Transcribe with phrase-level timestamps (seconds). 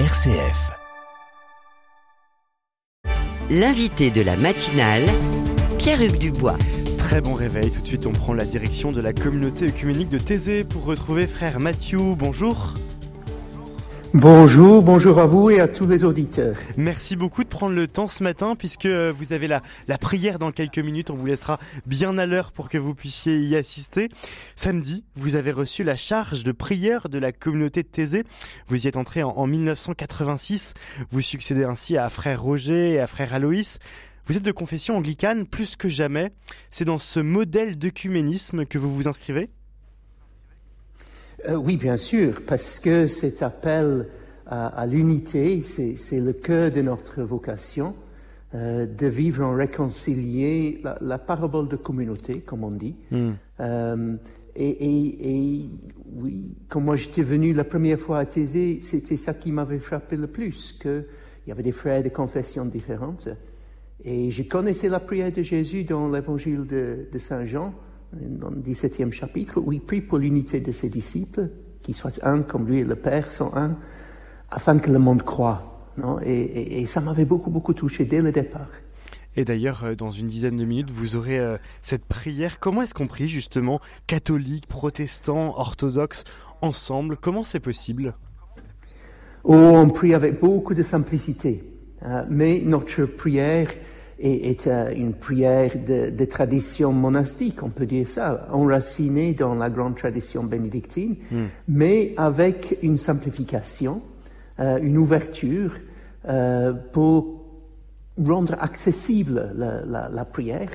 [0.00, 0.72] RCF.
[3.48, 5.04] L'invité de la matinale,
[5.78, 6.58] Pierre-Hugues Dubois.
[6.98, 10.18] Très bon réveil, tout de suite on prend la direction de la communauté œcuménique de
[10.18, 12.16] Thésée pour retrouver frère Mathieu.
[12.18, 12.74] Bonjour.
[14.16, 16.56] Bonjour, bonjour à vous et à tous les auditeurs.
[16.76, 20.52] Merci beaucoup de prendre le temps ce matin puisque vous avez la, la prière dans
[20.52, 21.10] quelques minutes.
[21.10, 24.10] On vous laissera bien à l'heure pour que vous puissiez y assister.
[24.54, 28.22] Samedi, vous avez reçu la charge de prière de la communauté de Thésée.
[28.68, 30.74] Vous y êtes entré en, en 1986.
[31.10, 33.80] Vous succédez ainsi à frère Roger et à frère Aloïs.
[34.26, 36.30] Vous êtes de confession anglicane plus que jamais.
[36.70, 39.50] C'est dans ce modèle d'œcuménisme que vous vous inscrivez
[41.48, 44.06] Euh, oui, bien sûr, parce que cet appel
[44.46, 47.94] à, à l'unité, c'est le cœur de notre vocation,
[48.54, 52.96] euh, de vivre en réconcilié, la, la parabole de communauté, comme on dit.
[53.60, 54.16] Euh,
[54.56, 55.70] et, et, et
[56.14, 60.16] oui, quand moi j'étais venu la première fois à Thésée, c'était ça qui m'avait frappé
[60.16, 61.04] le plus, qu'il
[61.46, 63.28] y avait des frères de confessions différentes.
[64.04, 67.74] Et je connaissais la prière de Jésus dans l'évangile de, de Saint Jean,
[68.20, 71.48] dans le 17e chapitre, où il prie pour l'unité de ses disciples,
[71.82, 73.76] qu'ils soient un comme lui et le Père sont un,
[74.50, 75.92] afin que le monde croit.
[75.98, 76.18] Non?
[76.20, 78.68] Et, et, et ça m'avait beaucoup, beaucoup touché dès le départ.
[79.36, 82.60] Et d'ailleurs, euh, dans une dizaine de minutes, vous aurez euh, cette prière.
[82.60, 86.24] Comment est-ce qu'on prie justement catholiques, protestants, orthodoxes
[86.62, 87.16] ensemble?
[87.16, 88.14] Comment c'est possible?
[89.42, 91.64] Oh, on prie avec beaucoup de simplicité,
[92.04, 93.68] euh, mais notre prière
[94.18, 99.70] est, est, une prière de, de, tradition monastique, on peut dire ça, enracinée dans la
[99.70, 101.44] grande tradition bénédictine, mm.
[101.68, 104.02] mais avec une simplification,
[104.60, 105.72] euh, une ouverture
[106.28, 107.42] euh, pour
[108.24, 110.68] rendre accessible la, la, la prière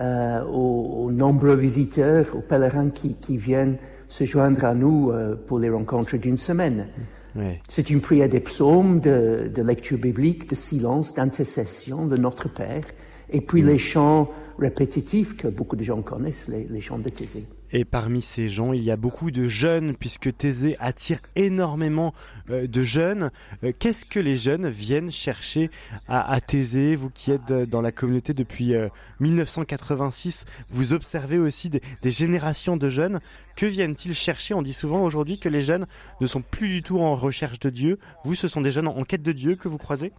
[0.00, 3.76] euh, aux, aux, nombreux visiteurs, aux pèlerins qui, qui, viennent
[4.08, 5.12] se joindre à nous
[5.46, 6.88] pour les rencontres d'une semaine.
[7.34, 7.60] Oui.
[7.68, 12.84] C'est une prière des psaumes, de, de, lecture biblique, de silence, d'intercession de notre Père,
[13.30, 13.66] et puis mmh.
[13.66, 17.46] les chants répétitifs que beaucoup de gens connaissent, les, les chants de Thésée.
[17.72, 22.12] Et parmi ces gens, il y a beaucoup de jeunes, puisque Thésée attire énormément
[22.50, 23.30] euh, de jeunes.
[23.64, 25.70] Euh, Qu'est-ce que les jeunes viennent chercher
[26.06, 28.88] à, Thésée Vous qui êtes dans la communauté depuis euh,
[29.20, 33.20] 1986, vous observez aussi des, des générations de jeunes.
[33.56, 34.52] Que viennent-ils chercher?
[34.52, 35.86] On dit souvent aujourd'hui que les jeunes
[36.20, 37.98] ne sont plus du tout en recherche de Dieu.
[38.24, 40.12] Vous, ce sont des jeunes en quête de Dieu que vous croisez?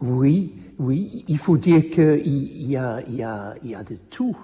[0.00, 1.24] Oui, oui.
[1.26, 4.36] Il faut dire qu'il y a, il y, a, il y a de tout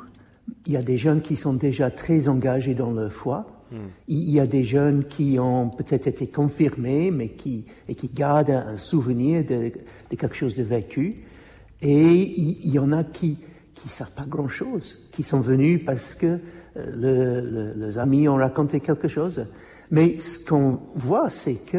[0.67, 3.47] il y a des jeunes qui sont déjà très engagés dans leur foi.
[3.71, 3.77] Mm.
[4.09, 8.51] Il y a des jeunes qui ont peut-être été confirmés, mais qui, et qui gardent
[8.51, 9.73] un souvenir de,
[10.11, 11.25] de quelque chose de vécu.
[11.81, 13.39] Et il, y en a qui
[13.75, 16.39] qui savent pas grand-chose, qui sont venus parce que euh,
[16.77, 19.45] le, le, les amis ont raconté quelque chose.
[19.91, 21.79] Mais ce qu'on voit, c'est que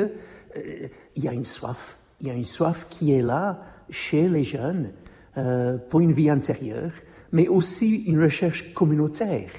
[0.58, 1.98] euh, il y a une soif.
[2.20, 4.92] Il y a une soif qui est là chez les jeunes
[5.38, 6.92] euh, pour une vie intérieure
[7.34, 9.50] mais aussi une recherche communautaire.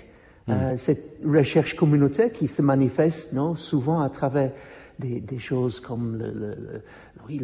[0.46, 0.52] Mmh.
[0.52, 4.52] Euh, cette recherche communautaire qui se manifeste non, souvent à travers
[4.98, 6.82] des, des choses comme le, le, le,
[7.28, 7.40] oui,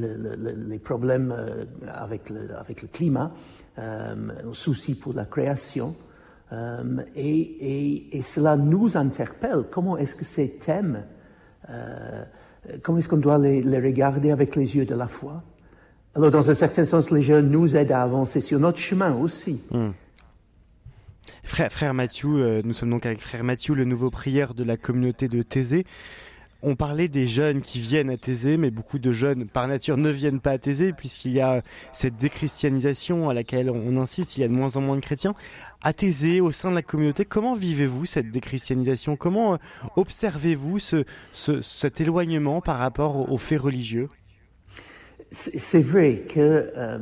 [0.68, 3.32] les problèmes euh, avec, avec le, climat,
[3.78, 4.14] euh,
[4.52, 5.96] souci pour la création.
[6.52, 9.64] Euh, et, et, et, cela nous interpelle.
[9.70, 11.04] Comment est-ce que ces thèmes,
[11.70, 12.24] euh,
[12.82, 15.42] comment est-ce qu'on doit les, les regarder avec les yeux de la foi?
[16.14, 19.62] Alors, dans un certain sens, les jeunes nous aident à avancer sur notre chemin aussi.
[19.70, 19.90] Mmh.
[21.42, 25.28] Frère, Mathieu, euh, nous sommes donc avec frère Mathieu, le nouveau prieur de la communauté
[25.28, 25.84] de Thésée.
[26.62, 30.10] On parlait des jeunes qui viennent à Thésée, mais beaucoup de jeunes, par nature, ne
[30.10, 34.44] viennent pas à Thésée, puisqu'il y a cette déchristianisation à laquelle on insiste, il y
[34.44, 35.34] a de moins en moins de chrétiens.
[35.82, 39.16] À Thésée, au sein de la communauté, comment vivez-vous cette déchristianisation?
[39.16, 39.56] Comment euh,
[39.96, 44.10] observez-vous ce, ce, cet éloignement par rapport aux faits religieux?
[45.30, 46.72] C'est vrai que...
[46.76, 46.98] Euh,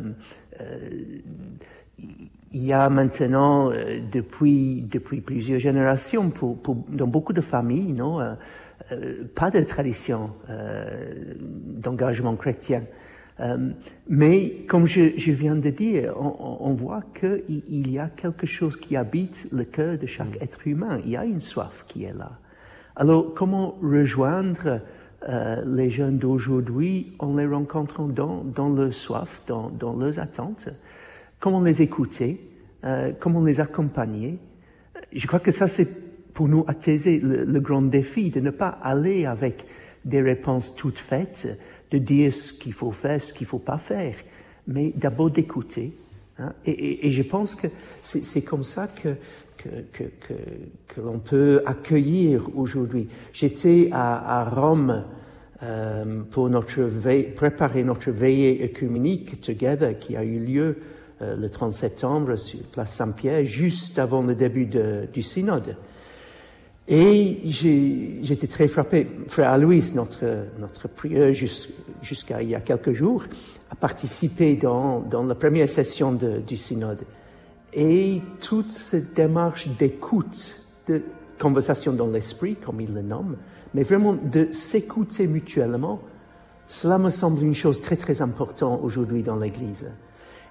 [2.52, 7.92] il y a maintenant, euh, depuis, depuis plusieurs générations, pour, pour, dans beaucoup de familles,
[7.92, 8.34] non, euh,
[8.92, 12.84] euh, pas de tradition euh, d'engagement chrétien.
[13.40, 13.70] Euh,
[14.08, 18.46] mais comme je, je, viens de dire, on, on voit qu'il il y a quelque
[18.46, 20.42] chose qui habite le cœur de chaque mm.
[20.42, 21.00] être humain.
[21.04, 22.38] Il y a une soif qui est là.
[22.96, 24.80] Alors, comment rejoindre
[25.66, 30.68] les jeunes d'aujourd'hui en les rencontrant dans, dans leur soif, dans, dans leurs attentes?
[31.40, 32.40] Comment les écouter,
[32.84, 34.38] euh, comment les accompagner.
[35.12, 35.88] Je crois que ça, c'est
[36.32, 39.64] pour nous attiser le, le, grand défi de ne pas aller avec
[40.04, 41.48] des réponses toutes faites,
[41.90, 44.14] de dire ce qu'il faut faire, ce qu'il faut pas faire,
[44.66, 45.96] mais d'abord d'écouter.
[46.38, 46.52] Hein.
[46.64, 47.66] Et, et, et, je pense que
[48.02, 49.16] c'est comme ça que,
[49.56, 50.34] que, que, que,
[50.86, 53.08] que l'on peut accueillir aujourd'hui.
[53.32, 55.04] J'étais à, à Rome
[55.62, 56.88] euh, pour notre
[57.34, 60.76] préparer notre veillée œcuménique Together qui a eu lieu
[61.22, 64.66] euh, le 30 septembre sur place Saint-Pierre, juste avant le début
[65.12, 65.76] du synode.
[66.90, 67.40] Et
[68.22, 69.06] j'étais très frappé.
[69.28, 70.24] Frère Alois, notre,
[70.58, 71.34] notre prieur
[72.02, 73.24] jusqu'à il y a quelques jours,
[73.70, 77.00] a participé dans, dans la première session du synode.
[77.74, 80.56] Et toute cette démarche d'écoute,
[80.86, 81.02] de
[81.38, 83.36] conversation dans l'esprit, comme il le nomme,
[83.74, 86.00] mais vraiment de s'écouter mutuellement,
[86.66, 89.90] cela me semble une chose très très importante aujourd'hui dans l'Église.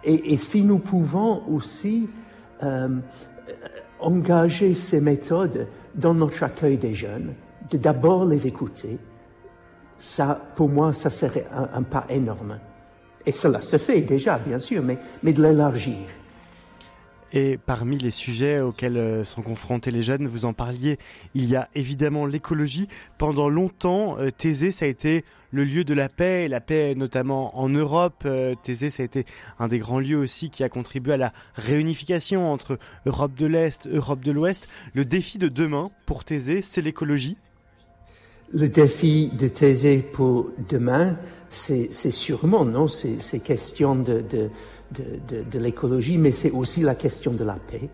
[0.04, 2.10] Et, si nous pouvons aussi
[2.64, 3.00] euh,
[4.00, 7.34] engager ces méthodes dans notre accueil des jeunes,
[7.70, 8.98] de d'abord les écouter,
[9.98, 12.60] ça, pour moi, ça serait un, un, pas énorme.
[13.26, 16.08] Et cela se fait déjà, bien sûr, mais, mais de l'élargir.
[17.34, 20.98] Et parmi les sujets auxquels euh, sont confrontés les jeunes, vous en parliez,
[21.34, 22.88] il y a évidemment l'écologie.
[23.18, 27.60] Pendant longtemps, euh, Thésée, ça a été le lieu de la paix, la paix notamment
[27.60, 28.24] en Europe.
[28.26, 29.26] Euh, Thésée, ça a été
[29.60, 33.88] un des grands lieux aussi qui a contribué à la réunification entre Europe de l'Est,
[33.88, 34.70] Europe de l'Ouest.
[34.94, 37.38] Le défi de demain pour Thésée, c'est l'écologie.
[38.54, 41.18] Le défi de Thésée pour demain,
[41.50, 44.50] c'est sûrement, non, c'est question de, de
[44.92, 47.90] de, de, de l'écologie, mais c'est aussi la question de la paix.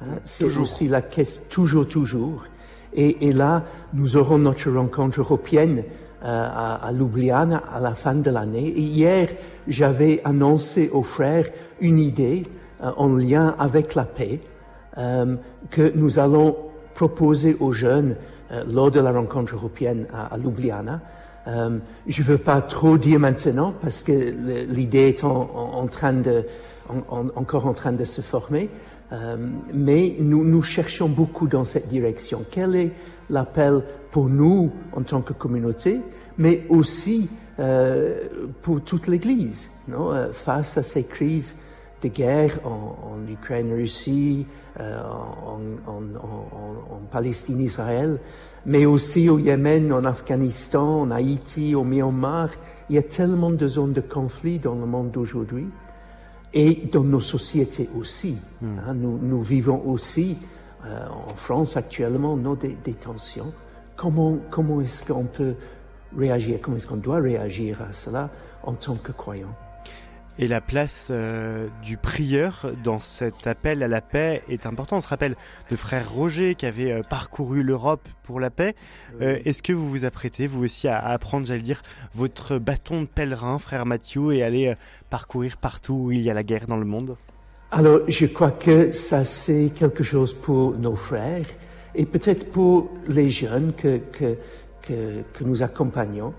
[0.00, 0.18] Hein.
[0.24, 2.44] C'est aussi la question, toujours, toujours.
[2.92, 5.84] Et, et, là, nous aurons notre rencontre européenne euh,
[6.22, 8.68] à, à Ljubljana à la fin de l'année.
[8.68, 9.28] Et hier,
[9.66, 11.46] j'avais annoncé aux frères
[11.80, 12.44] une idée
[12.82, 14.40] euh, en lien avec la paix
[14.96, 15.36] euh,
[15.70, 16.56] que nous allons
[16.94, 18.16] proposer aux jeunes
[18.68, 21.00] lors de la rencontre européenne à, à Ljubljana.
[21.46, 24.12] Euh, je ne veux pas trop dire maintenant parce que
[24.68, 26.46] l'idée est en, train de,
[26.88, 28.70] en, encore en train de se former,
[29.12, 29.36] euh,
[29.72, 32.44] mais nous, nous cherchons beaucoup dans cette direction.
[32.50, 32.92] Quel est
[33.28, 36.00] l'appel pour nous en tant que communauté,
[36.38, 38.22] mais aussi euh,
[38.62, 40.12] pour toute l'Église, non?
[40.32, 41.56] Face à ces crises
[42.02, 44.46] de guerre en, Ukraine, Russie,
[44.78, 48.18] en, en, Palestine, Israël
[48.66, 52.50] mais aussi au Yémen, en Afghanistan, en Haïti, au Myanmar.
[52.88, 55.66] Il y a tellement de zones de conflit dans le monde d'aujourd'hui
[56.52, 58.38] et dans nos sociétés aussi.
[58.62, 58.78] Hmm.
[58.86, 60.38] Hein, nous, nous, vivons aussi
[60.84, 63.52] euh, en France actuellement nos des, des tensions.
[63.96, 65.54] Comment, comment est-ce qu'on peut
[66.16, 68.30] réagir, comment est-ce qu'on doit réagir à cela
[68.62, 69.54] en tant que croyant?
[70.38, 74.98] Et la place euh, du prieur dans cet appel à la paix est importante.
[74.98, 75.36] On se rappelle
[75.70, 78.74] de frère Roger qui avait euh, parcouru l'Europe pour la paix.
[79.20, 81.82] Euh, Est-ce que vous vous apprêtez, vous aussi, à, à apprendre, j'allais dire,
[82.12, 84.74] votre bâton de pèlerin, frère Mathieu, et aller
[85.10, 87.16] parcourir partout où il y a la guerre dans le monde?
[87.70, 91.46] Alors, je crois que ça, c'est quelque chose pour nos frères
[91.94, 94.36] et peut-être pour les jeunes que, que,
[94.82, 96.34] que, que nous accompagnons.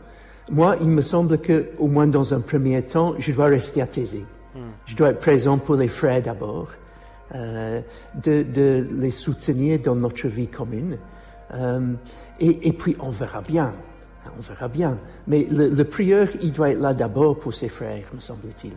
[0.50, 3.88] Moi, il me semble que, au moins dans un premier temps, je dois rester à
[3.88, 4.26] Thésée.
[4.54, 4.60] Hmm.
[4.86, 6.70] Je dois être présent pour les frères d'abord,
[7.34, 7.82] euh,
[8.24, 10.98] de, de, les soutenir dans notre vie commune.
[11.54, 11.94] Euh,
[12.40, 13.74] et, et, puis, on verra bien.
[14.38, 14.98] On verra bien.
[15.28, 18.74] Mais le, le prieur, il doit être là d'abord pour ses frères, me semble-t-il.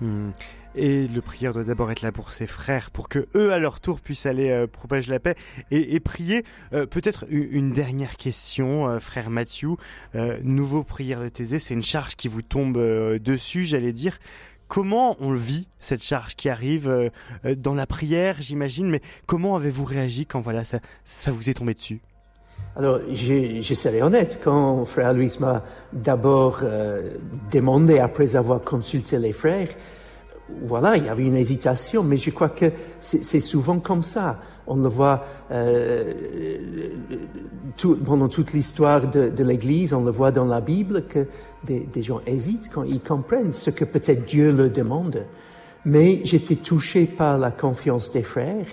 [0.00, 0.30] Hmm.
[0.76, 3.78] Et le prieur doit d'abord être là pour ses frères, pour que eux, à leur
[3.80, 5.36] tour, puissent aller euh, propager la paix
[5.70, 6.44] et, et prier.
[6.72, 9.70] Euh, Peut-être une dernière question, euh, frère Mathieu.
[10.16, 14.18] Euh, nouveau prière de Thésée, c'est une charge qui vous tombe euh, dessus, j'allais dire.
[14.66, 19.84] Comment on vit, cette charge qui arrive euh, dans la prière, j'imagine, mais comment avez-vous
[19.84, 22.00] réagi quand voilà ça, ça vous est tombé dessus?
[22.74, 26.62] Alors, je, je serai honnête, quand frère Louis m'a d'abord
[27.52, 29.68] demandé, après avoir consulté les frères,
[30.66, 32.66] voilà, il y avait une hésitation, mais je crois que
[33.00, 34.40] c'est souvent comme ça.
[34.66, 36.12] On le voit euh,
[38.04, 41.26] pendant toute l'histoire de, de l'Église, on le voit dans la Bible que
[41.64, 45.24] des, des, gens hésitent quand ils comprennent ce que peut-être Dieu leur demande.
[45.84, 48.66] Mais j'étais touché par la confiance des frères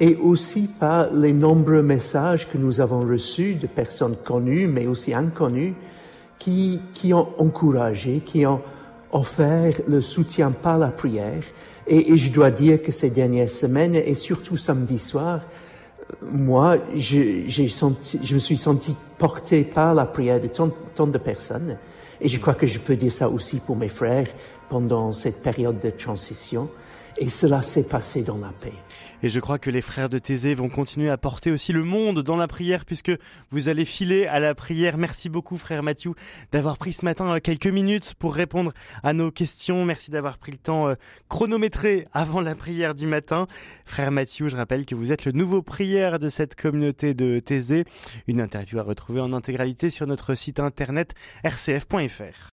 [0.00, 5.14] et aussi par les nombreux messages que nous avons reçus de personnes connues, mais aussi
[5.14, 5.74] inconnues,
[6.38, 8.60] qui, qui ont encouragé, qui ont
[9.14, 11.42] offert le soutien par la prière.
[11.86, 15.40] Et, je dois dire que ces dernières semaines, et surtout samedi soir,
[16.20, 21.78] moi, je, me suis senti porté par la prière de tant, de personnes.
[22.20, 24.28] Et je crois que je peux dire ça aussi pour mes frères
[24.68, 26.68] pendant cette période de transition.
[27.18, 28.72] Et cela s'est passé dans la paix.
[29.24, 32.20] Et je crois que les frères de Thésée vont continuer à porter aussi le monde
[32.22, 33.10] dans la prière puisque
[33.50, 34.98] vous allez filer à la prière.
[34.98, 36.12] Merci beaucoup frère Mathieu
[36.52, 39.86] d'avoir pris ce matin euh, quelques minutes pour répondre à nos questions.
[39.86, 40.94] Merci d'avoir pris le temps euh,
[41.30, 43.46] chronométré avant la prière du matin.
[43.86, 47.86] Frère Mathieu, je rappelle que vous êtes le nouveau prière de cette communauté de Thésée.
[48.28, 52.52] Une interview à retrouver en intégralité sur notre site internet rcf.fr.